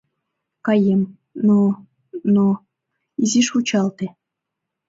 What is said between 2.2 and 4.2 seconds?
но... изиш вучалте.